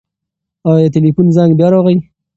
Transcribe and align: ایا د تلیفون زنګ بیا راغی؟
ایا 0.69 0.87
د 0.91 0.93
تلیفون 0.95 1.27
زنګ 1.35 1.51
بیا 1.59 1.67
راغی؟ 1.71 1.97